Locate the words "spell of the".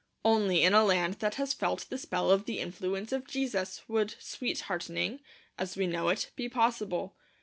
1.99-2.57